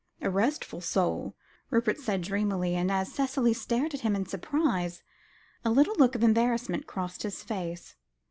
[0.23, 1.35] "A restful soul,"
[1.69, 5.03] Rupert said dreamily; and, as Cicely stared at him in surprise,
[5.63, 7.95] a little look of embarrassment crossed his face.